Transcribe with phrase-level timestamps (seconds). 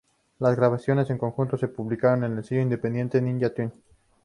[0.39, 3.71] Las grabaciones del conjunto se publican en el sello independiente Ninja Tune.